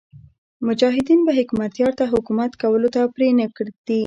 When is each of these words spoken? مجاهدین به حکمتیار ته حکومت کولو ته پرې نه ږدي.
مجاهدین 0.67 1.19
به 1.25 1.31
حکمتیار 1.39 1.91
ته 1.99 2.05
حکومت 2.13 2.51
کولو 2.61 2.89
ته 2.95 3.01
پرې 3.13 3.27
نه 3.39 3.45
ږدي. 3.55 3.99